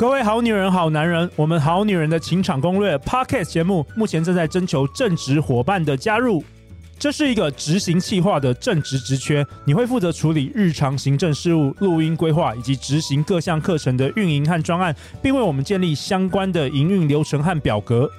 [0.00, 6.42] 各位好女人、好男人，我们好女人的情场攻略 Podcast 节目目前正在征求正职伙伴的加入。
[6.98, 18.10] 这是一个执行企划的正职职缺，你会负责处理日常行政事务、录音规划以及执行各项课程的运营和专案，并为我们建立相关的营运流程和表格。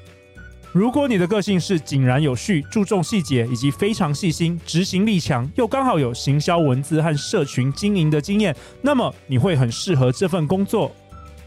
[0.72, 10.92] 如果你的个性是井然有序、注重细节以及非常细心、执行力强，又刚好有行销文字和社群经营的经验，那么你会很适合这份工作。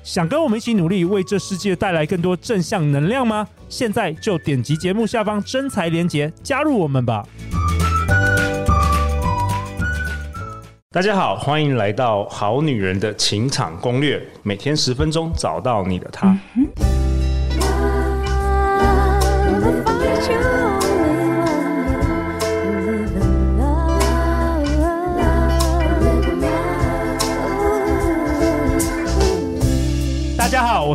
[0.04, 3.48] 想跟我们一起努力，为这世界带来更多正向能量吗？
[3.70, 7.26] 现在就点击节目下方真才连结，加入我们吧！
[10.92, 16.38] 大家好，欢迎来到《好女人的情场攻略》，每天十分钟，找到你的他。
[16.54, 16.68] 嗯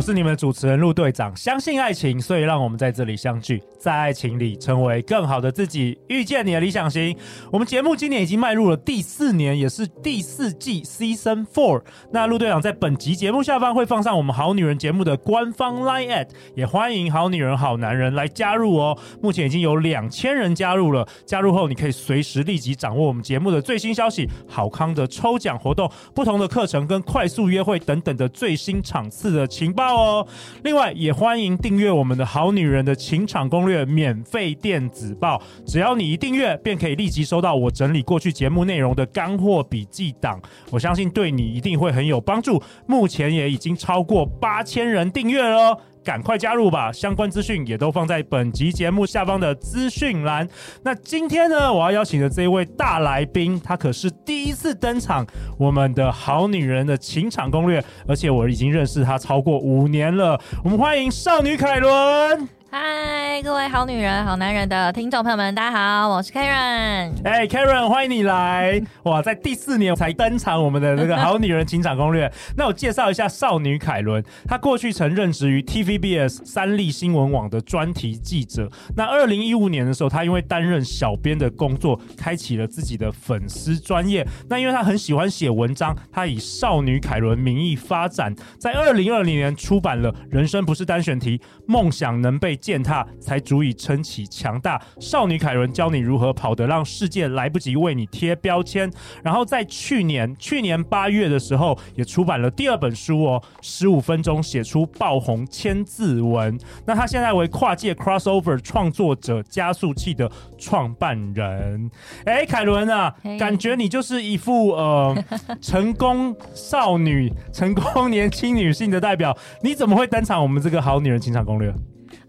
[0.00, 1.36] 我是你们的主持人陆队长。
[1.36, 7.14] 相信爱情，所以让我们在这里相聚，在爱情里成为更好的自己，遇见你的理想型。
[7.52, 11.82] 我们节目今年已经迈入了第四年，也是第四季 Season Four。
[12.10, 18.98] 那陆队长在本集节目下方会放上我们好女人节目的官方 Line@，也欢迎好女人、好男人来加入哦。
[19.20, 30.26] 目前已经有两千人加入了，加入后你可以随时立即掌握我们节目的最新消息、好康的抽奖活动、不同的课程跟快速约会等等的最新场次的情报哦，
[30.62, 42.62] 另外也欢迎订阅我们的好女人的情场攻略免费电子报，只要你一订阅，便可以立即收到我整理过去节目内容的干货笔记档，我相信对你一定会很有帮助。
[42.86, 45.78] 目前也已经超过八千人订阅了。
[46.04, 46.90] 赶快加入吧！
[46.90, 50.48] 相关资讯也都放在本集节目下方的资讯栏。
[50.82, 55.26] 那今天呢，我要邀请的这一位大来宾，他可是第一次登场
[55.58, 60.40] 我们的好女人的情场攻略，而且我已经认识她超过五年了。
[60.64, 62.59] 我们欢迎少女凯伦。
[62.72, 67.10] 嗨，各位好女人、好男人的听众朋友们，大家好，我是 Karen。
[67.24, 68.80] 哎，Karen，欢迎你来！
[69.02, 72.32] 哇，在第四年才登场我们的那个好女人情场攻略。
[72.56, 78.70] 那我介绍一下少女凯伦，她过去曾任职于 TVBS 三立新闻网的专题记者。
[78.96, 84.24] 那二零一五年的时候，她因为担任小编的工作，开启了自己的粉丝专业。
[84.48, 91.36] 那因为她很喜欢写文章，她以少女凯伦名义发展，在二零二零年出版了《人生不是单选题》，
[91.66, 94.80] 梦想能被践踏才足以撑起强大。
[95.00, 98.90] 少女凯伦教你如何跑得让世界来不及为你贴标签。
[99.24, 106.58] 然后在去年，去年八月的时候，也出版了第二本书哦，十五分钟写出爆红千字文。
[106.84, 111.90] 那他现在为跨界 crossover 创作者加速器的创办人。
[112.24, 115.16] 哎，凯伦啊.感觉你就是一副呃
[115.60, 119.36] 成功少女、成功年轻女性的代表。
[119.62, 121.72] 你怎么会登场我们这个好女人情场攻略？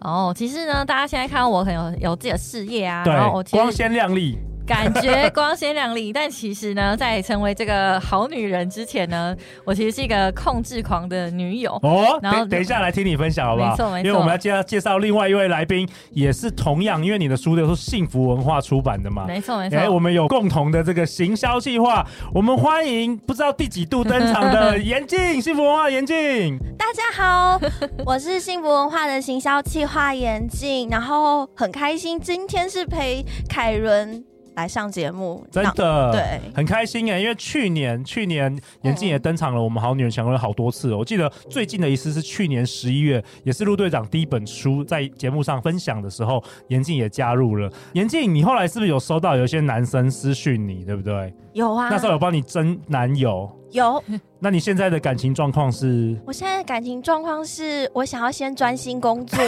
[0.02, 4.38] 哦，其实呢，大家现在看到我很有有自己的事业啊，对，然后我光鲜亮丽。
[4.72, 12.18] 感觉光鲜亮丽，但其实呢，在成为这个好女人之前呢，我其实是一个控制狂的女友哦。
[12.24, 13.72] 然后等，一下来听你分享好不好？
[13.72, 19.26] 没错没错，因为我们要介绍介绍另外一位来宾，也是同样，因为你的书都是幸福文化出版的嘛。
[19.28, 19.78] 没错没错。
[19.78, 26.58] 哎，我们有共同的这个行销计划，我们欢迎不知道第几度登场的 严静，幸福文化严静。
[26.78, 27.60] 大家好，
[28.06, 34.31] 我是幸福文化的行销计划严静，然后很开心今天是陪凯伦。
[34.62, 37.20] 来上节目，真的对，很开心哎！
[37.20, 47.68] 因为去年去年严静也登场了，我们好女人强人好多次，我记得最近的一次是去年十一月，也是陆队长第一本书在节目上分享的时候，严静也加入了。
[47.94, 51.34] 严静，你后来是不是有收到有些男生私讯你，对不对？
[51.54, 53.50] 有啊，那时候有帮你征男友。
[53.72, 54.04] 有，
[54.40, 56.16] 那你现在的感情状况是？
[56.26, 59.40] 我现在的感情状况是我想要先专心工作。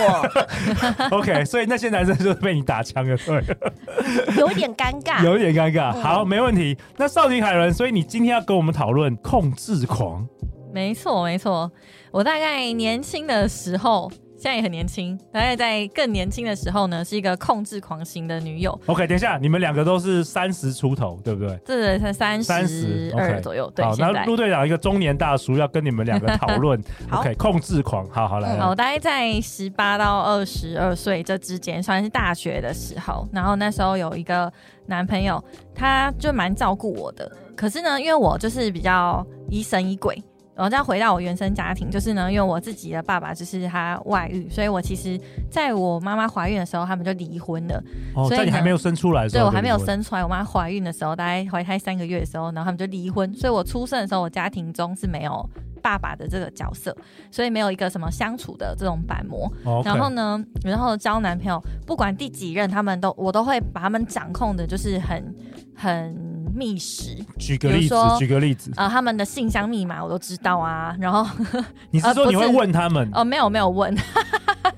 [1.11, 3.43] OK，所以那些男生就是被你打枪了，对？
[4.39, 5.91] 有一点尴尬，有一点尴尬。
[5.91, 6.77] 好，没问题。
[6.97, 10.27] 那少女海伦，所以你今天要跟我们讨论控制狂？
[10.73, 11.71] 没错，没错。
[12.11, 14.11] 我大概年轻的时候。
[14.43, 18.77] 现在也很年轻，大概在更年轻的时候呢，是一个控制狂型的女友。
[18.87, 21.55] OK，等一下，你们两个都是三十出头，对不对？
[21.65, 23.71] 对对，才三十二左右。
[23.73, 26.77] 对，好，那陆队长一个中年大叔要跟你们两个讨论。
[27.09, 28.59] OK，控制狂，好好来。
[28.59, 33.25] 好，大概在十八到二十二岁这之间，算是大学的时候。
[33.31, 34.51] 然后那时候有一个
[34.87, 35.41] 男朋友，
[35.73, 37.31] 他就蛮照顾我的。
[37.55, 40.21] 可是呢，因为我就是比较疑神疑鬼。
[40.55, 45.19] 然后再回到我原生家庭，就是呢，因为我自己的爸爸就是他外遇，所以我其实
[45.49, 47.83] 在我妈妈怀孕的时候，他们就离婚了。
[48.15, 53.33] 哦，在你还没有生出来的时候，对，我还没有生出来，我妈怀孕的时候，大概怀胎三个月的时候，然后他们就离婚。
[53.33, 55.49] 所以我出生的时候，我家庭中是没有
[55.81, 56.95] 爸爸的这个角色，
[57.31, 59.51] 所以没有一个什么相处的这种板模。
[59.65, 59.85] Okay.
[59.85, 65.35] 然后呢，然后交男朋友，不管第几任，他们都我都会把他们掌控的，就是很
[65.75, 67.17] 很密室。
[67.37, 70.95] 举个例子，举个例子，呃，他们的信箱密码我都知道啊。
[71.01, 71.25] 然后
[71.91, 73.07] 你是说你会问他们？
[73.09, 73.95] 哦、呃，没有没有问。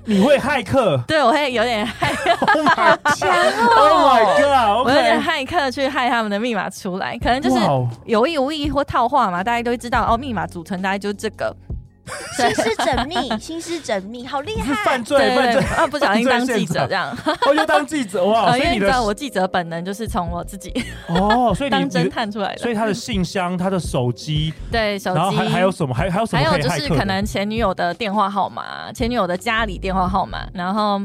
[0.08, 0.96] 你会骇客？
[1.06, 2.30] 对，我会有点骇客。
[2.46, 4.86] Oh my god！Oh my god！
[4.86, 7.60] 我有点骇客去骇他们的密码出来，可能就是
[8.04, 10.16] 有意无意或套话嘛，大家都会知道哦。
[10.16, 11.54] 密码组成大概就是这个。
[12.36, 14.74] 心思缜密， 心思缜密，好厉害！
[14.84, 15.86] 犯罪，犯罪啊！
[15.86, 17.16] 不小心当记者这样，
[17.48, 18.50] 我就当记者哇！
[18.56, 20.72] 所以你知道我记者本能就是从我自己
[21.08, 22.58] 哦，所以 当侦探出来的。
[22.58, 25.94] 所以他的信箱、他的手机， 对手机，然后还还有什么？
[25.94, 26.44] 还还有什么？
[26.44, 31.00] 还有就是可能前女友的电话号码，前女友的家里电话号码，然后。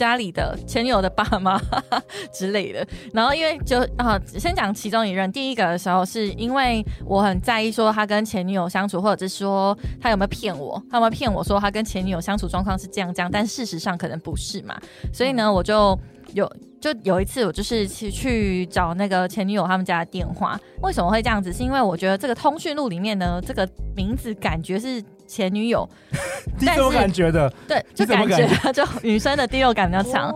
[0.00, 1.60] 家里的前女友的爸妈
[2.32, 14.74] 之类的，然后因为就啊，先讲其中一任，第一个的时候是因为我很在意说他跟前女友相处，或者是说他有没有骗我，他有没有骗我说他跟前女友相处状况是这样这样，但事实上可能不是嘛，
[15.12, 15.98] 所以呢，我就
[16.32, 16.50] 有
[16.80, 21.52] 就有一次我就是去去找那个前女友他们家的电话，为什么会这样子？
[21.52, 25.04] 是因为我觉得这个通讯录里面呢，这个名字感觉是。
[25.30, 25.88] 前女友，
[26.58, 30.34] 第六感觉的，对，就感觉 就女生的第六感比较强，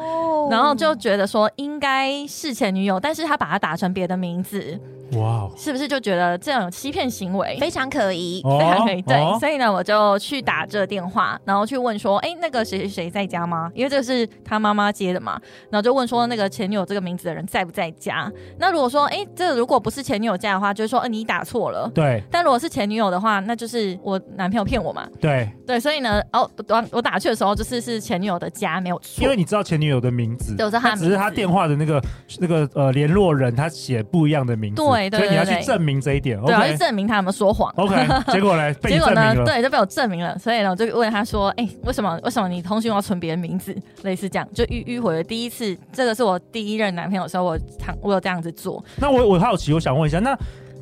[0.48, 4.78] 然后就觉得说应该是前女友，但是他把它打成别的名字。
[5.12, 9.02] 哇，是不是就觉得这样有欺骗行为，非常可疑，非常可疑？
[9.02, 13.70] 对，所以呢，我就去打这个电话，然后去问说，哎，那个谁谁谁在家吗？
[13.74, 15.38] 因为这个是他妈妈接的嘛，
[15.70, 18.32] 然后就问说，那个前女友这个名字的人在不在家？
[18.58, 21.88] 那如果说，哎，这个如果不是前女友家的话，就是说，你打错了。
[21.94, 22.20] 对。
[22.30, 25.08] 但如果是前女友的话，那就是我男朋友骗我嘛。
[25.20, 25.50] 对。
[25.66, 29.22] 对，所以呢，哦，我我打去的时候，就是是前女友的家，没有错。
[29.24, 30.54] 因为你知道前女友的名字，
[30.96, 32.02] 只是他电话的那个
[32.38, 34.82] 那个呃联络人，他写不一样的名字。
[34.82, 35.18] 对对对。
[35.20, 37.72] 所以你要去证明这一点，对，要去证明他有没有说谎。
[37.76, 37.94] OK，
[38.30, 38.74] 结果呢？
[38.74, 39.34] 结果呢？
[39.44, 40.38] 对，就被我证明了。
[40.38, 42.20] 所以呢，我就问他说：“哎，为什么？
[42.22, 43.74] 为什么你通讯要存别人名字？
[44.02, 45.24] 类似这样，就迂迂回了。
[45.24, 48.84] 第一次，这个是我第一任男朋友的时候，我常我有这样子做。
[48.96, 50.36] 那我我好奇，我想问一下，那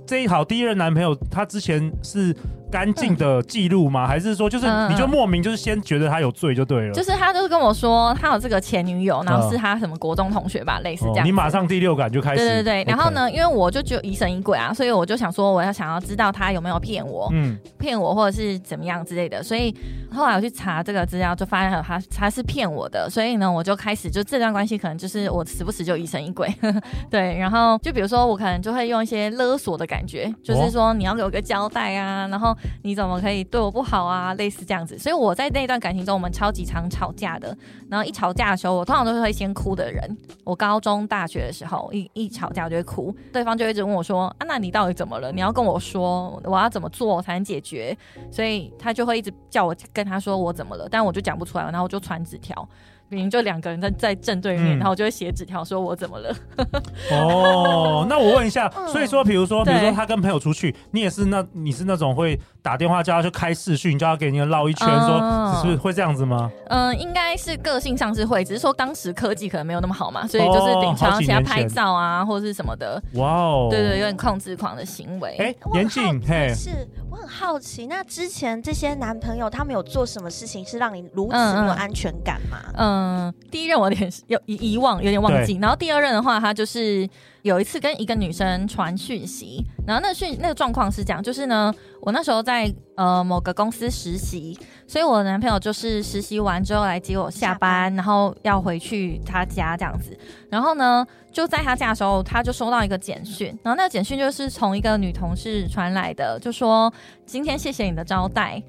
[0.04, 2.34] 这一好第一任男朋友，他之前是？
[2.72, 4.06] 干净的记录吗？
[4.06, 6.92] 还是说就是你就莫名就是先觉得他有罪就对了？
[6.94, 11.26] 就是他就是跟我说他有这个前女友，然后是他什么国中同学吧，类似这样。
[11.26, 12.38] 你马上第六感就开始。
[12.38, 19.42] 对对对，然后呢，因为我就觉得疑神疑鬼啊，所以我就想说我要想要知道他有没有骗我，嗯，骗我或者是怎么样之类的。
[19.42, 19.76] 所以
[20.12, 23.08] 后来我去查这个资料，就发现他他是骗我的。
[23.10, 26.52] 所以呢，我就开始就这段关系可能就是我时不时就疑神疑鬼，
[27.10, 27.36] 对。
[27.38, 33.42] 然后就比如说我可能就会用一些勒索的感觉，就是说你要给我个交代啊，然后你怎么可以。
[33.44, 37.54] 对我不好啊，类似这样子，所以我在那段感情中，我们超级常吵架的。
[37.90, 40.16] 然后一吵架的时候，我通常都是会先哭的人。
[40.44, 45.30] 我高中、大学的时候，一一吵架我就会哭，对方就一直问我说：“啊，那你到底怎么了？
[45.32, 47.94] 你要跟我说，我要怎么做才能解决？”
[48.32, 52.68] 所以他就会一直叫我跟他说我怎么了，但我就讲不出来，然后我就传纸条。
[53.12, 56.34] 明明就两个人在在正对面，嗯、然后我就会写纸条说我怎么了。
[57.12, 66.50] 哦，那我问一下，所以说，比如说，比如说他跟朋友出去，你也是那你是那种会打电话叫他去开视讯，叫他给你绕一圈，说是不是会这样子吗？
[66.68, 73.02] 嗯，应该是个性上是会，只是说当时科技可能没有那么好嘛，所以就是顶常请他拍照啊，或者是什么的。
[73.14, 75.36] 哇哦，对，对对，有点控制狂的行为。
[75.38, 76.70] 哎、欸，严谨，嘿，是
[77.10, 82.58] 我很好奇，那之前这些男朋友他们有做什么事情是让你如此没有安全感吗？
[82.76, 83.01] 嗯。
[83.02, 85.58] 嗯嗯，第一任我有点有遗遗忘，有点忘记。
[85.60, 87.08] 然后第二任的话，他就是
[87.42, 100.16] 有一次跟一个女生传讯息，然后那讯那个状况是这样，就是呢，我那时候在呃某个公司实习，所以我的男朋友就是实习完之后来接我下班，下班然后要回去他家这样子。
[100.48, 106.92] 然后呢，就在他家的时候，他就收到一个简讯，然后那个简讯就是从一个女同事传来的，就说
[107.26, 108.62] 今天谢谢你的招待。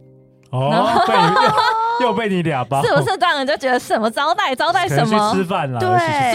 [0.54, 1.04] 哦，
[2.00, 3.18] 又 又被你俩包，是不是？
[3.18, 5.90] 当然就觉得什么招待招待什么去吃饭了，对，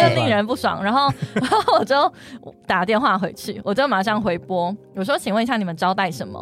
[0.08, 0.82] 就令人不爽。
[0.82, 2.12] 然后， 然后我就
[2.66, 6.38] 打电话回去，我就马上回拨，我说：“请问一下，你们招待什么？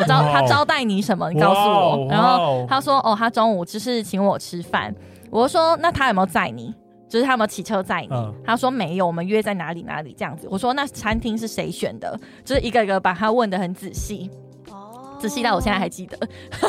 [0.00, 1.30] 我招他招待你什么？
[1.30, 4.94] 你告诉我。”然后他说：“哦，他中午就是请我吃饭。”
[5.30, 6.72] 我就说：“那他有没有载你？
[7.08, 14.30] 就是他有没有骑车载你？”嗯、他说：“没有，我们约在哪里哪里这样子。”我说：“那餐厅是谁选的？”就是一个一个把他问的很仔细。
[15.18, 16.18] 仔细到我现在还记得，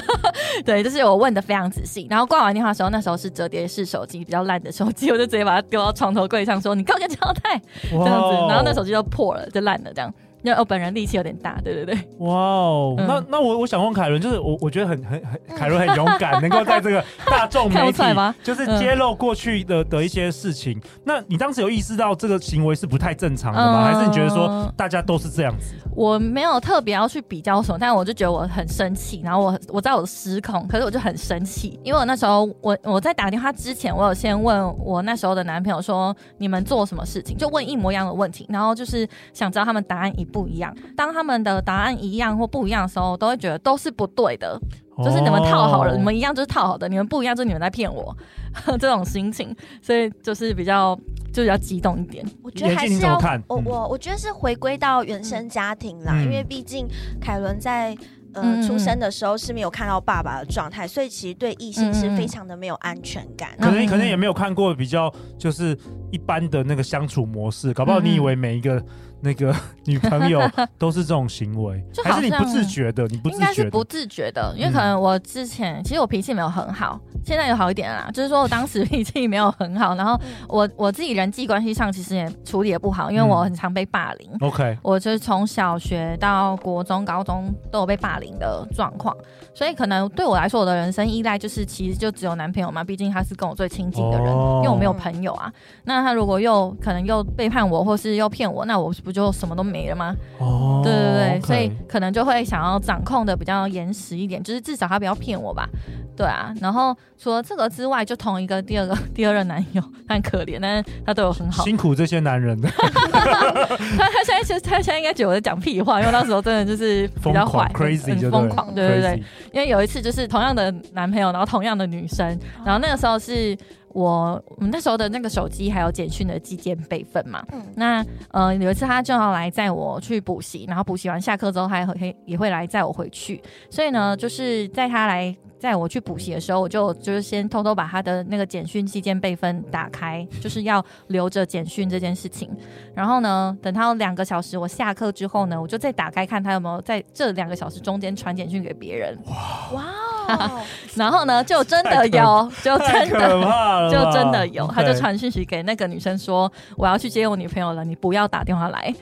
[0.66, 2.08] 对，就是我问的非常仔细。
[2.10, 10.14] 然后挂完电话的时候，那时候是折叠式手机，比较烂的手机，我就直接把它丢到床头柜上，说：“你给我个交代。”这样子，然后那手机就破了，就烂了这样。
[10.44, 11.98] 因为我本人力气有点大，对对对。
[12.20, 18.04] 哇哦，嗯、那那我我想问凯伦，就是我我觉得很很很凯伦很勇敢， 能够在这个大众媒体
[18.44, 20.80] 就是揭露过去的的一些事情。
[21.04, 23.84] 那你当时有意识到这个行为是不太正常的吗？
[23.84, 25.76] 嗯、还是你觉得说大家都是这样子？
[25.96, 40.76] 我没有特别要去比较什么，但我就觉得我很生气，然后我我知道我失控，可是我就很生气，因为我那时候我我在打电话之前，我有先问我那时候的男朋友说，你们做什么事情，就问一模一样的问题，然后就是想知道他们答案一不一样。
[40.96, 44.60] 当他们的答案一样或不一样的时候，我都会觉得都是不对的，
[44.98, 48.16] 就是你们套好了，哦、你们一样就是套好的，你们不一样就是你们在骗我，
[48.80, 50.98] 这种心情，所以就是比较
[51.34, 52.26] 就比较激动一点。
[52.44, 56.88] 我觉得还是要我我我觉得是回归到原生家庭啦，嗯、因为毕竟
[57.20, 57.98] 凯伦在。
[58.34, 63.50] 呃，出生的时候是没有看到爸爸的状态，所以其实对异性是非常的没有安全感。
[63.58, 65.76] 可能可能也没有看过比较就是
[66.12, 68.84] 一般的那个相处模式，搞不好你以为每一个。
[69.22, 69.54] 那个
[69.86, 70.42] 女朋友
[70.78, 73.08] 都是这种行为， 还是你不自觉的？
[73.08, 73.40] 你不自觉的？
[73.40, 78.10] 应该是不自觉的，因为可能我之前其实我脾气没有很好，现在有好一点啦。
[78.14, 84.30] 就是说我当时脾气没有很好，然后我我自己人际关系上其实也处理也不好，因为我很常被霸凌。
[84.42, 89.16] OK，我就是从小学到国中、高中都有被霸凌的状况，
[89.56, 95.52] 所以可能对我来说，我的人生依赖就是其实就只有男朋友嘛，毕竟他是跟我最亲近的人，因为我没有朋友啊。
[95.86, 98.94] 那他如果又可能又背叛我，或是又骗我，那我。
[99.08, 100.14] 不就什么都没了吗？
[100.38, 105.68] 哦，对对对所以可能就会想要掌控的比较严实一点，就是至少他不要骗我吧。
[106.16, 111.64] 对啊，然后除了这个之外，就同一个第二个 第二任男友，他很可怜，但是他对我很好。
[111.64, 112.68] 辛苦这些男人的。
[112.70, 113.20] 他
[114.10, 119.24] 他现在其实他现在应该觉得我在讲屁话，因为那时候真的就是比较坏，crazy 就疯狂，对对对。
[119.54, 122.28] 因为有一次就是同样的男朋友，然后同样的女生，
[122.66, 123.58] 然后那个时候是。
[123.98, 142.48] 我我们那时候的那个手机还有简讯的寄件备份嘛，嗯、那呃有一次他正好来载我去补习，然后补习完下课之后他也会也会来载我回去，所以呢就是在他来载我去补习的时候，我就就是先偷偷把他的那个简讯寄件备份打开，就是要留着简讯这件事情。
[142.94, 149.18] 然后呢，等他两个小时我下课之后呢，我就再打开看他有没有在这两个小时中间传简讯给别人。
[149.26, 150.07] 哇哇！
[150.96, 158.94] 然后呢， 就真的有，就真的，就真的有，他就传讯息给那个女生说：“我要去接我女朋友了，你不要打电话来。”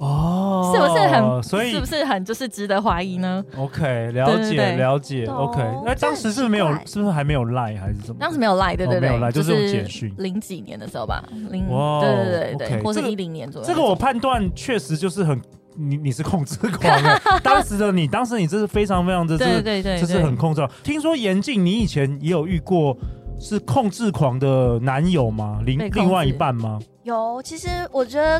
[0.00, 1.42] 哦，是不是很？
[1.42, 5.26] 所以是不是很就是值得怀疑呢？OK，了解了解。
[5.26, 6.72] OK，那当时是没有？
[6.86, 8.16] 是不是还没有赖还是什么？
[8.18, 10.10] 当时没有赖，对对对，没有赖，就是简讯。
[10.16, 11.66] 零几年的时候吧，零
[12.00, 13.68] 对对对对，或是一零年左右。
[13.68, 15.38] 这个我判断确实就是很。
[15.76, 20.66] 你你是控制狂的，当时的你，当时你这是非常非常的，对对对，这是很控制。
[20.82, 22.96] 听说严静，你以前也有遇过
[23.40, 25.60] 是控制狂的男友吗？
[25.64, 26.78] 另另外一半吗？
[27.04, 28.38] 有，其实我觉得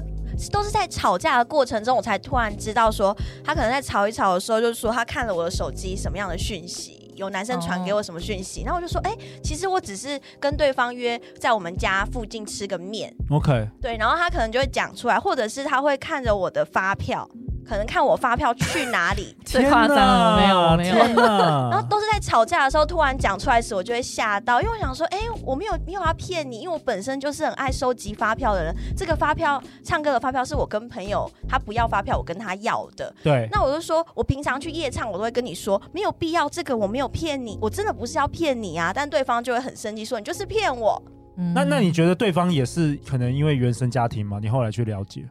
[0.53, 13.15] 都是在吵架的过程中，我才突然知道说，他可能在吵一吵的时候，就是说他看了我的手机什么样的讯息，有男生传给我什么讯息，然后我就说，哎，其实我只是跟对方约在我们家附近吃个面。
[13.31, 17.29] OK，对，然后他可能就会讲出来，或者是他会看着我的发票。
[17.67, 28.75] 可能看我发票去哪里， 最夸张了，没有没有，然后都是在吵架的时候突然讲出来时，我就会吓到，因为我想说，哎、欸，我没有没有要骗你，因为我本身就是很爱收集发票的人。
[28.97, 33.13] 这个发票唱歌的发票是我跟朋友他不要发票，我跟他要的。
[33.23, 38.93] 对，那我就说我平常去夜唱，我都会跟你说没有必要，这个我没有骗你，我真的不是要骗你啊。
[38.95, 41.01] 但对方就会很生气，说你就是骗我。
[41.37, 44.39] 嗯，那那你觉得对方也是可能因为原生家庭吗？
[44.43, 45.25] 你后来去了解，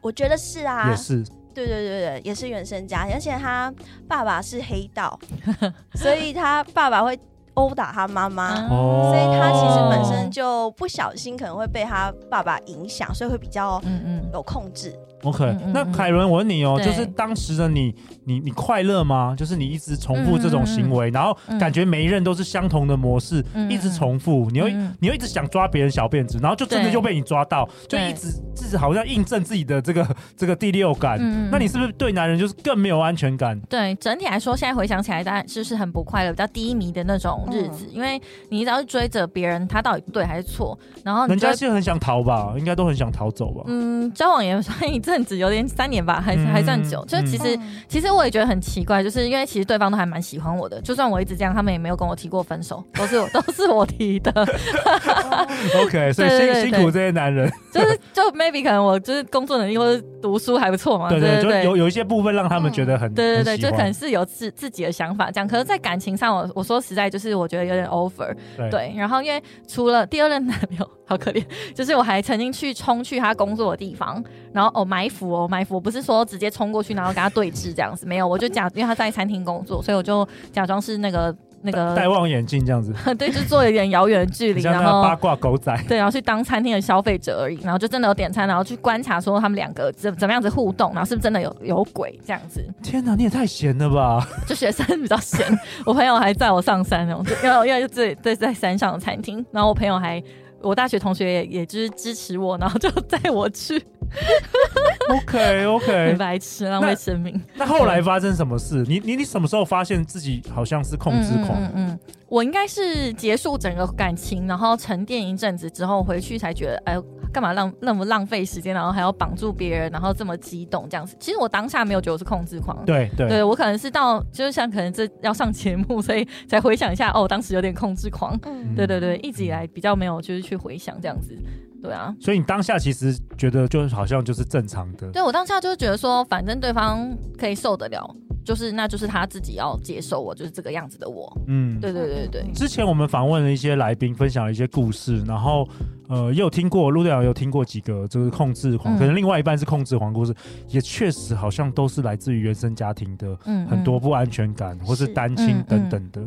[0.00, 1.24] 我觉得是啊，也是。
[1.54, 3.72] 对对对对，也是原生家庭，而且他
[4.06, 5.18] 爸爸是黑道，
[5.96, 7.18] 所以他爸爸会
[7.54, 14.30] 殴打他妈妈，哦、所以他其实本身就不小心可能会被他爸爸影响，所以会比较嗯嗯。
[14.32, 14.94] 有控制。
[15.24, 17.92] OK，那凯伦，我问你哦，对就是当时的你，
[18.28, 19.34] 你你快乐吗？
[19.34, 30.06] 就是你一直重复这种行为，然后感觉每一任都是相同的模式，一直重复，你又、嗯嗯你又一直想抓别人小辫子，然后就真的就被你抓到，就一直自己好像印证自己的这个
[30.36, 31.16] 这个第六感。
[31.18, 33.58] 嗯嗯那你是不是对男人就是更没有安全感？
[33.70, 38.20] 对，整体来说，现在回想起来，当然就是很不快乐、比较低迷的那种日子，嗯、因为
[38.50, 43.62] 你只要追着别人，他到底对还是错，然后人家是很想逃吧，应该都很想逃走吧？
[43.66, 47.04] 嗯，交往也算一阵子，有点三年吧，还还算久。
[47.06, 47.58] 就其实，
[47.88, 54.32] 其实我也觉得很奇怪，就是因为其实对方都还蛮喜欢我的，就算我一直这样，他们也没有跟我提过分手，都是我 都是我提的。
[55.82, 65.46] OK，所以辛辛苦这些男人，就是就 maybe 可能我就是工作能力或者读书还不错嘛，对对对，就有有一些部分让他们觉得很对对对，就可能是有自自己的想法这样。
[65.46, 68.34] 可是，在感情上，我我说实在，就是我觉得有点 over。
[68.70, 71.44] 对，然后因为除了第二任男朋友好可怜，
[71.74, 74.22] 就是我还曾经去冲去他工作的地方，
[74.52, 81.34] 然后哦埋伏哦，埋伏，我不是说直接冲过去然后跟他对峙这样子，没有，我就假，因为他在餐厅工作，所以我就假装是那个。
[81.60, 92.64] 那个 戴望远镜这样子， 对，就做一点遥远的距离，然后八卦狗仔，对，然后去当餐厅的消费者而已，然后就真的有点餐，然后去观察说他们两个怎怎么样子互动，然后是不是真的有有鬼这样子。
[92.80, 94.24] 天哪，你也太闲了吧！
[94.46, 95.44] 就学生比较闲，
[95.84, 100.22] 我朋友还载我上山哦，因为因为就对在山上的餐厅，然后我朋友还，
[100.62, 103.82] 我大学同学也也就是支持我，然后就带我去。
[105.10, 107.40] OK OK，很白痴，浪费生命。
[107.54, 108.84] 那后来发生什么事？
[108.86, 111.58] 你你你什么时候发现自己好像是控制狂？
[111.60, 111.98] 嗯，嗯，嗯，
[112.28, 121.16] 我应该是结束整个感情，然后沉淀一阵子之后回去才觉得，哎，干嘛浪那么浪费时间，然后还要绑住别人，然后这么激动这样子。
[121.18, 128.38] 其实我当下没有觉得我是控制狂，对对，对我可能是到就是像可能这要上节目，所以才回想一下，哦，当时有点控制狂。
[128.44, 131.34] 嗯，对对对，一直以来比较没有就是去回想这样子。
[131.82, 135.10] 对啊，所以你当下其实觉得就好像就是正常的。
[135.10, 141.32] 对，我当下就是觉得说，反正对方可以受得了，就是那就是他自己要接受我就是这个样子的我。
[141.46, 142.52] 嗯，对对对对。
[142.52, 145.68] 之前我们访问了一些来宾，分享了一些故事，然后。
[146.08, 150.34] 呃，也有听过陆队长有听过几个就是控制狂，嗯、可能另外一半是控制狂故事，
[150.68, 153.36] 也确实好像都是来自于原生家庭的
[153.68, 156.20] 很多不安全感，嗯嗯、或是单亲等等的。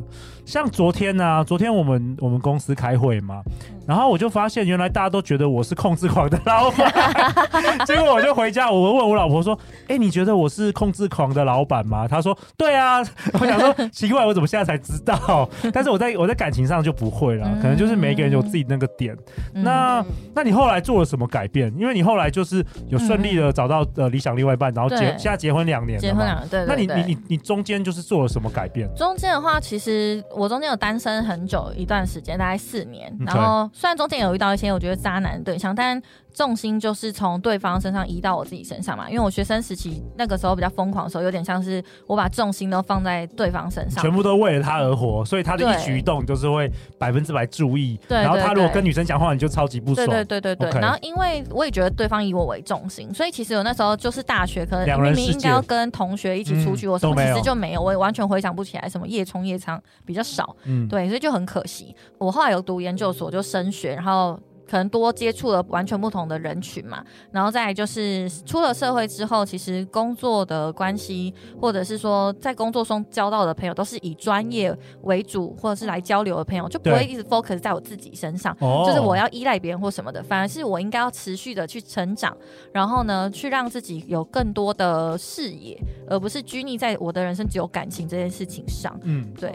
[0.45, 3.41] 像昨天呢、啊，昨天我们我们公司开会嘛，
[3.87, 6.91] 然后我就发现原来大家都觉得我是控制狂的老板，
[7.85, 9.57] 结果我就回家，我问我老婆说
[9.87, 12.99] ：“哎、欸，你觉得我是控制狂的老板吗？”她说：“对啊。”
[13.39, 15.49] 我想说奇怪，我怎么现在才知道？
[15.73, 19.15] 但是我在我在感情上就不会了，可能就是每个人有自己那个点。
[19.53, 21.73] 嗯、那那，那你后来做了什么改变？
[21.77, 26.65] 因为你后来就是有顺利的找到呃理想另外一半，然后结现在结婚两年了，结婚两年，对。
[26.65, 28.89] 那你你你你中间就是做了什么改变？
[28.95, 33.15] 中间的话，其实我中间有单身很久一段时间，大概四年。
[33.25, 36.01] 然后虽然中间有遇到一些我觉得渣男的对象，但
[36.33, 39.09] 重心就是从对方身上移到我自己身上嘛。
[39.09, 47.99] 因为我学生时期那个时候比较疯狂的时候，有点像是我把重心都放在对方身上，全部都为了他而活，所以他的一举一动就是会百分之百注意。
[48.07, 50.07] 对，然后他如果跟女生讲话，你就超级不爽。
[50.07, 50.81] 对对对对对。
[50.81, 60.55] 然后因为我也觉得对方以我为重心，所以其实我那时候就是大学，可能明明应该要跟同学一起出去，我什么其实就没有，我也完全回想不起来什么夜冲夜唱比较少。
[60.65, 61.95] 嗯，对，所以就很可惜。
[62.17, 64.39] 我后来有读研究所，就升学，然后。
[64.71, 78.55] 可能多接触了完全不同的人群嘛，然后再来就是出了社会之后，其实工作的关系，或者是说在工作中交到的朋友，都是以专业为主，或者是来交流的朋友，就不会一直 focus 在我自己身上，
[78.85, 82.33] 就是我要依赖别人或什么的，反而是我应该要持续的去成长，
[82.71, 88.97] 然后呢，去让自己有更多的视野，而不是拘泥在我的人生只有感情这件事情上。
[89.03, 89.53] 嗯，对。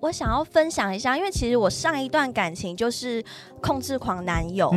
[0.00, 3.24] 我想要分享一下，因为其实我上一段感情就是
[3.60, 4.70] 控制狂男友，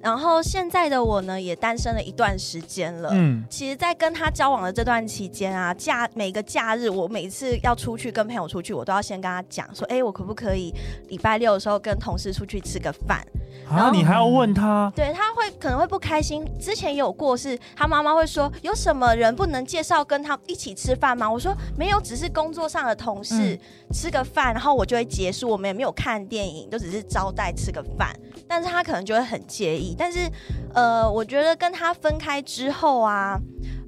[0.00, 10.72] 然后现在的我呢也单身了一段时间了，嗯，其实，在跟他交往的这段期间啊，假每个假日，我每次要出去跟朋友出去，我都要先跟他讲说，哎，我可不可以
[11.08, 13.26] 礼拜六的时候跟同事出去吃个饭？
[13.70, 16.42] 然后你还要问他，对，他会可能会不开心。
[16.58, 21.30] 之前有过是，他妈妈会说，有什么人不能介绍跟他一起吃饭吗？
[21.30, 23.58] 我说没有，只是工作上的同事、嗯、
[23.92, 28.14] 吃个饭，然后我就会结束，我们也没有看电影，就只是招待吃个饭。
[28.48, 29.94] 但是他可能就会很介意。
[29.96, 30.28] 但是，
[30.74, 33.38] 呃，我觉得跟他分开之后啊，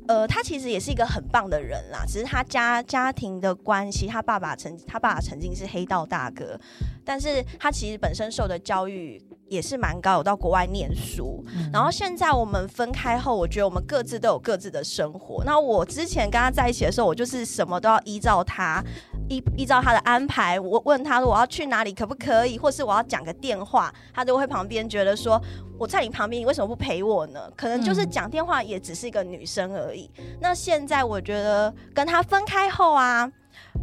[0.06, 2.04] 呃，他其实也是一个很棒的人啦。
[2.06, 6.58] 只是他家家庭的关系，他爸爸曾他爸爸曾经是黑道大哥，
[7.04, 9.20] 但是他其实本身受的教育。
[9.50, 15.42] 也是蛮高，有到国外念书，嗯、然后现在我们分开后，我觉得我们各自都有各自的生活。
[15.44, 18.80] 那我之前跟他在一起的时候，我就是什么都要依照他，
[19.28, 20.58] 依依照他的安排。
[20.60, 25.42] 我问他说我要去哪里，可不可以，或是我要讲个电话，他都会旁边觉得说
[25.76, 27.50] 我在你旁边，你为什么不陪我呢？
[27.56, 30.08] 可能就是讲电话也只是一个女生而已。
[30.18, 33.28] 嗯、那现在我觉得跟他分开后啊。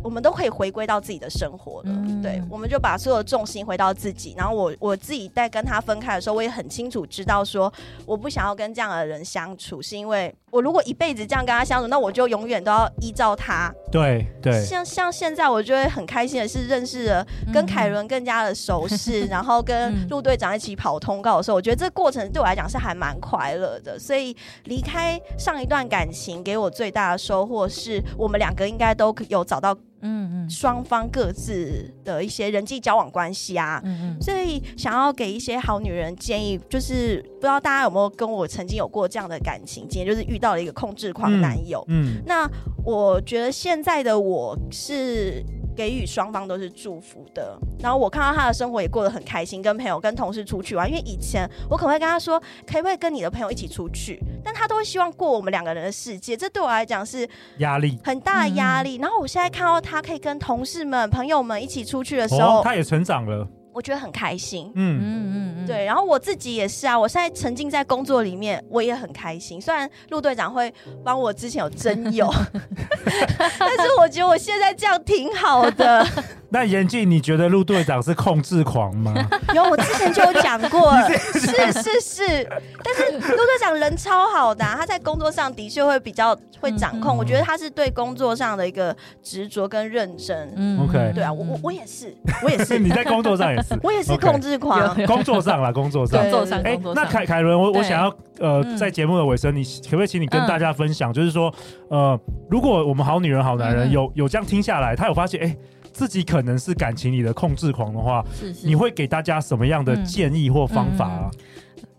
[0.03, 4.33] 我们都可以回归到自己的生活了，嗯、对，我们就把所有的重心回到自己。
[4.37, 7.71] 然后我我自己在跟他分开的时候，我也很清楚知道说，
[8.05, 13.73] 我不想要跟这样的人相处，是因为我如果一辈子这样跟他相处，那我就永远都要依照他。
[13.91, 23.97] 对对，像像现在，我就会很开心的是认识了跟凯伦更加的熟识，嗯、 然后跟陆队长一起跑通告的时候，我觉得这过程对我来讲是还蛮快乐的。
[23.99, 29.75] 所以离开上一段感情，给我最大的收获是我们两个应该都有找到。
[30.01, 42.49] 嗯嗯，双方各自的一些人际交往关系啊，嗯嗯，所以想要给一些好女人建议，就是不知道大家有没有跟我曾经有过这样的感情经验，就是遇到了一个控制狂男友，嗯，嗯，那
[42.85, 45.43] 我觉得现在的我是。
[45.77, 50.89] 给予双方都是祝福的，然后我看到他的生活也过得很开心，跟朋友、跟同事出去玩。
[50.89, 54.19] 因为以前我可能会跟他说，可不可以跟你的朋友一起出去？
[54.43, 58.95] 但他都会希望过我们两个人的世界，这对我来讲是压力很大的压力。
[58.95, 63.47] 然后我现在看到他可以跟同事们、朋友们一起出去的时候，哦，他也成长了。
[63.73, 69.61] 我觉得很开心，嗯嗯嗯对，然后我自己也是啊，我现在沉浸在工作里面，我也很开心。
[69.61, 72.33] 虽然陆队长会帮我之前有征友，
[73.59, 76.07] 但是我觉得我现在这样挺好的。
[76.49, 79.13] 那严静，你觉得陆队长是控制狂吗？
[79.53, 82.49] 有，我之前就有讲过了，是是是。
[82.81, 87.17] 但是陆队长人超好的、啊，他在工作上的确会比较会掌控。
[87.17, 90.53] 嗯、我觉得他是对工作上的一个执着跟认真。
[90.55, 92.79] 嗯，OK，对啊，我我我也是，我也是。
[92.79, 94.95] 你在工作上也是，我也是控制狂。
[95.05, 96.61] 工作上啦，工作上，工作上。
[96.61, 101.53] 哎，那凯凯伦，我我想要呃，在节目的尾声，你可不可以请你跟大家分享，嗯、就是说
[101.89, 105.55] 呃，如果我们好女人好男人有、嗯、有这样听下来，他有发现哎。
[105.93, 111.31] 自己可能是感情里的控制狂的话，是是，你会给大家什么样的建议或方法啊？
[111.31, 111.41] 嗯嗯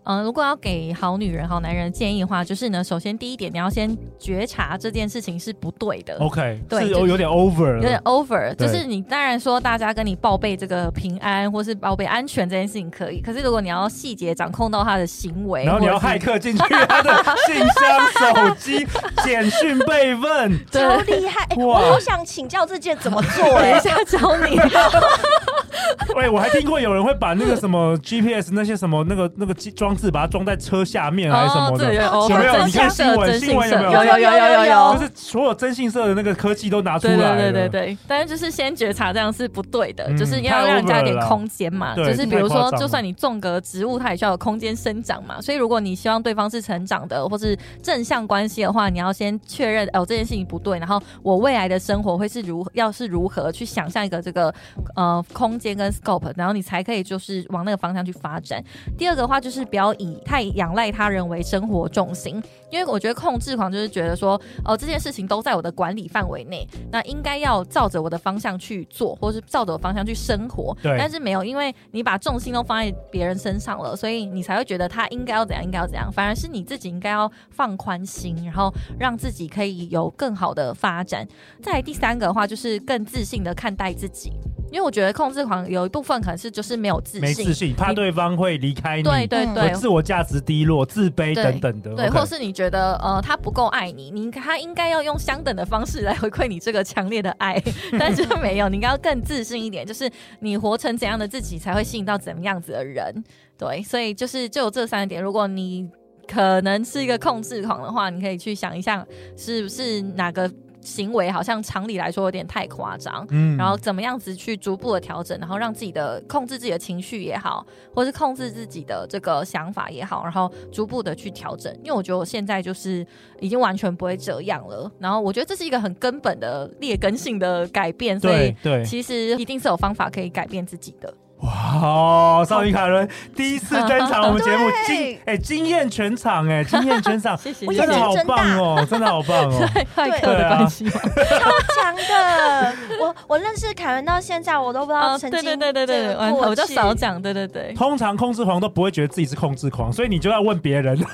[0.09, 6.17] 嗯，如果要给好女人、好男人建议的话，就是呢，首先第一点，你要先觉察这件事情是不对的。
[6.17, 8.55] OK，对，是有点 over，有点 over。
[8.55, 18.87] 就是你当然说，大家跟你报备这个平安或是报备安全这件事情可以，可是如果你要细节掌控到他的行为，然后你要骇客进去他的信箱、手机、
[19.23, 21.45] 简讯备份，超厉害！
[21.49, 24.59] 欸、我好想请教这件怎么做、欸， 等一下教你。
[26.15, 29.95] 喂，我还听过有人会把那个什么 GPS 那些什么那个那个装。
[29.99, 31.93] 是把它装在车下面还是什么的？
[31.93, 32.65] 有没有？
[32.65, 33.91] 你看新闻，新闻有没有？
[33.91, 37.15] 有有有有有有，就是所有征信社的那个科技都拿出来。
[37.15, 41.93] 对对对对，但是就是先觉察这样是不对的，就是要让人家一点空间嘛。
[41.95, 45.41] 就是比如说，就算你种个植物，它也需要有空间生长嘛。
[45.41, 50.79] 所以如果你希望对方是成长的，或是正向关系的话，你要先确认哦，这件事情不对。
[50.79, 54.53] 然后我未来的生活会是如要是如何去想象一个这个
[54.95, 58.63] 呃空间跟 scope，然后你才可以就是往那个方向去发展。
[58.97, 59.88] 第二个的话就是不要。
[59.95, 70.75] 以太仰赖他人为生活重心，因为我觉得控制狂就是觉得说，哦，这件事情都在我的管理范围内，那应该要照着我的方向去做，或是照着我方向去生活。
[70.81, 76.11] 对，但是没有，因为你把重心都放在别人身上了，所以你才会觉得他应该要怎样，应该要怎样。
[76.11, 81.27] 反而是你自己应该要放宽心，然后让自己可以有更好的发展。
[81.61, 84.31] 再来第三个的话，就是更自信的看待自己。
[84.71, 97.61] 因为我觉得控制狂有一部分可能是就是没有自信，没自信，怕对方会离开你，对对对，自我价值低落、自卑等等的，对，或是你觉得呃他不够爱你，你他应该要用相等的方式来回馈你这个强烈的爱，
[97.99, 103.23] 但是没有，你应该要更自信一点，就是你活成怎样的自己才会吸引到怎么样子的人，
[103.57, 105.89] 对，所以就是就有这三点，如果你
[106.27, 109.05] 可能是一个控制狂的话，你可以去想一下
[109.35, 110.49] 是不是哪个。
[110.81, 121.73] 行为好像常理来说有点太夸张，嗯，然后怎么样子去逐步的调整，然后让自己的控制自己的情绪也好，或是控制自己的这个想法也好，然后逐步的去调整。
[121.83, 123.05] 因为我觉得我现在就是
[123.39, 131.13] 已经完全不会这样了，然后我觉得这是一个很根本的劣根性的改变，所以对，其实一定是有方法可以改变自己的。
[131.41, 132.43] 哇！
[132.45, 140.85] 少女凯伦第一次登场我们节目，惊哎惊艳全场哎 惊艳全场，真的好棒哦，真的好棒哦， 太客的关系
[141.95, 147.73] 强的，我我认识凯伦到现在，我都不知道曾经对对对对对，我就少讲，对对对。
[147.73, 151.05] 通常控制狂都不会觉得自己是控制狂，所以你就要问别人，你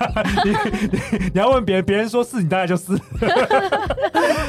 [1.34, 2.92] 你要问别人，别人说是你大概就是。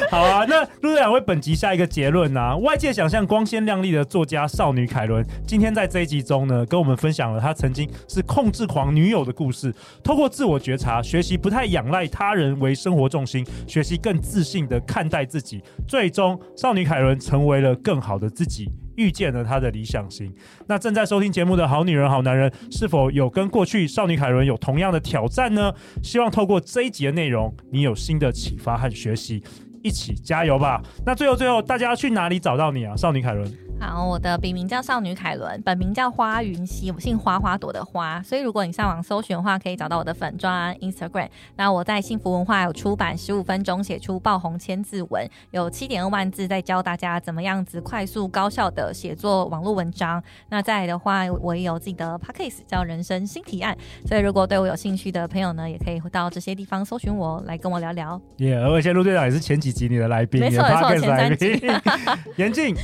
[0.09, 5.67] 好啊，那陆队长为本集下一个结论啊，外界想象光鲜亮丽的作家少女凯伦，今天。
[5.77, 9.71] 在这一集中呢，跟我们分享了她曾经是控制狂女友的故事。
[10.03, 20.33] 透过自我觉察，学习不太仰赖他人为生活重心，学习更自信的看待自己，最中少女凯伦成为了更好的自己，遇见了她的理想型。
[20.65, 25.71] 那正在收听节目的好女人、好男人，是否有跟过去少女凯伦有同样的挑战呢？
[26.01, 29.43] 希望透过这一集的内容，你有新的启发和学习，
[29.83, 30.81] 一起加油吧！
[31.05, 33.51] 那最后最后，大家要去哪里找到你啊，少女凯伦？
[33.79, 38.19] 好，我的笔名叫少女凯伦，本名叫花云溪，我姓花，花朵的花。
[38.23, 41.29] 所以如果你上网搜寻的话，可以找到我的粉专 Instagram。
[41.57, 50.23] 那我在幸福文化有出版十五分钟写出爆红千字文，有七点二万字，在教大家怎么样子快速高效的写作网络文章。
[50.49, 53.77] 那再来的话，我也有自己的 Podcast 叫人生新提案。
[54.07, 58.19] 所以如果对我有兴趣的朋友呢，也可以到这些地方搜寻我来跟我聊聊。
[58.37, 61.61] 耶，而且陆队长也是前几集你的来宾，没错没错，前三集。
[62.37, 62.75] 严静，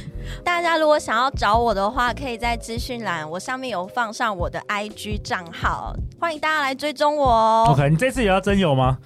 [0.43, 0.73] 大家。
[0.73, 5.95] 如果想要找我的话，可以在资讯栏，我上面有放上我的 IG 账号。
[6.19, 7.67] 欢迎大家来追踪我哦。
[7.69, 8.97] OK，你这次也要真有吗？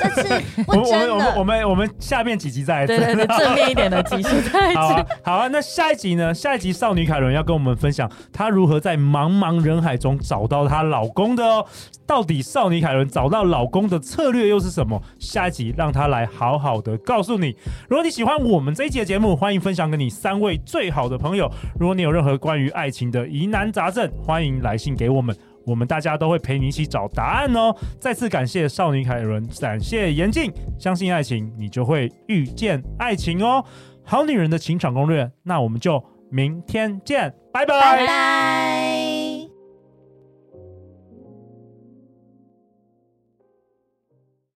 [0.00, 1.68] 这次不 我们真我们我们我。
[1.68, 5.48] 们我们下面几集再来对对对，正面一点的几集再来 好啊，好啊。
[5.48, 6.32] 那下一集呢？
[6.34, 11.66] 下一集少女凯伦要跟我们分享她如何在茫茫人海中找到她老公的哦。
[12.06, 15.00] 到底少女凯伦找到老公的策略又是什么？
[15.18, 17.56] 下一集让她来好好的告告诉你。
[17.88, 21.48] 如果你喜欢我们这一期的节目，欢迎分享给你三位最好的朋友。
[21.78, 25.36] 如果你有任何关于爱情的疑难杂症，欢迎来信给我们。
[25.64, 27.74] 我们大家都会陪你一起找答案哦！
[28.00, 33.64] 再次感谢少女凯伦，感谢严静，相信爱情，你就会遇见爱情哦！
[34.04, 39.03] 好女人的情场攻略，那我们就明天见，拜拜。